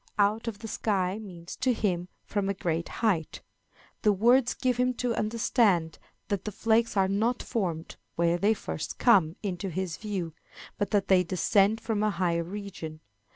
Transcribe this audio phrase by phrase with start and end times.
[0.17, 3.43] Out of the sky means, to him, from a great height.
[4.01, 8.97] The words give him to understand that the flakes are not formed where they first
[8.97, 10.33] come into his view,
[10.79, 12.99] but that they descend from a higher region.